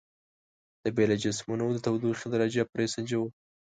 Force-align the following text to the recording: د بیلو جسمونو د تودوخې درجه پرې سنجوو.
د 0.83 0.85
بیلو 0.95 1.15
جسمونو 1.23 1.65
د 1.71 1.77
تودوخې 1.85 2.27
درجه 2.33 2.63
پرې 2.71 2.85
سنجوو. 2.93 3.27